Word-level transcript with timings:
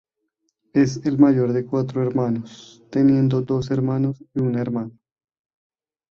Es 0.73 1.05
el 1.05 1.19
mayor 1.19 1.53
de 1.53 1.63
cuatro 1.63 2.01
hermanos, 2.01 2.81
teniendo 2.89 3.43
dos 3.43 3.69
hermanos 3.69 4.17
y 4.33 4.39
una 4.39 4.59
hermana. 4.59 4.97